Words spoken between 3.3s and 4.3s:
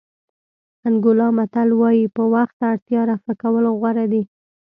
کول غوره دي.